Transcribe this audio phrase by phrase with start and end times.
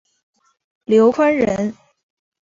[0.85, 1.77] 刘宽人。